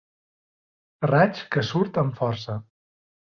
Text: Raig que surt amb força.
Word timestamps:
Raig 1.11 1.41
que 1.57 1.65
surt 1.73 2.01
amb 2.05 2.19
força. 2.23 2.57